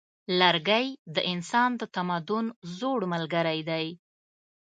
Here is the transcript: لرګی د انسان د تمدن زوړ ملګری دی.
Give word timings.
لرګی 0.39 0.85
د 1.15 1.17
انسان 1.33 1.69
د 1.77 1.83
تمدن 1.95 2.45
زوړ 2.77 2.99
ملګری 3.13 3.59
دی. 3.69 3.85